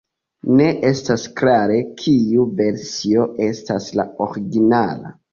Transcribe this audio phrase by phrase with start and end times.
[0.59, 5.13] Ne estas klare kiu versio estas la originala.